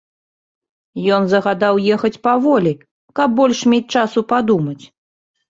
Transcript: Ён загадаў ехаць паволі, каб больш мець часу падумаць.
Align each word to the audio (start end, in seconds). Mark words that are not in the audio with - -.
Ён 1.17 1.27
загадаў 1.33 1.75
ехаць 1.97 2.19
паволі, 2.29 2.73
каб 3.21 3.37
больш 3.41 3.63
мець 3.75 3.85
часу 3.99 4.19
падумаць. 4.35 4.83